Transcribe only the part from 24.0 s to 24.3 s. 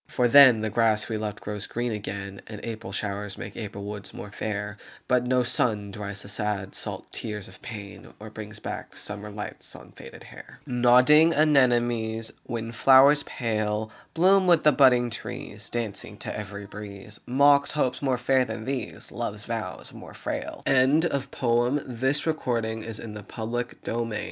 more are seen,